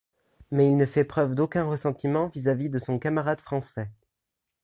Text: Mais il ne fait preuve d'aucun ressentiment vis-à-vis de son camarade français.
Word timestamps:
Mais 0.49 0.67
il 0.67 0.77
ne 0.77 0.87
fait 0.87 1.03
preuve 1.05 1.35
d'aucun 1.35 1.63
ressentiment 1.65 2.25
vis-à-vis 2.29 2.69
de 2.71 2.79
son 2.79 2.97
camarade 2.97 3.39
français. 3.39 3.91